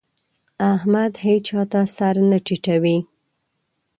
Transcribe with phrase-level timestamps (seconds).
[0.73, 2.97] احمد هيچا ته سر نه ټيټوي.